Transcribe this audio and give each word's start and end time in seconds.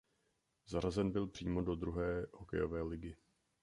Zařazen 0.67 1.11
byl 1.11 1.27
přímo 1.27 1.61
do 1.61 1.75
druhé 1.75 2.25
hokejové 2.33 2.81
ligy. 2.81 3.15